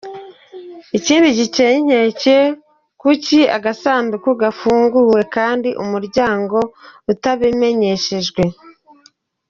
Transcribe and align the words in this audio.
Ikindi 0.97 1.27
giteye 1.39 1.73
inkeke, 1.79 2.37
kuki 3.01 3.39
agasanduku 3.57 4.29
kafunguwe 4.41 5.21
kandi 5.35 5.69
umuryango 5.83 6.57
utabimenyeshejwe?” 7.11 8.43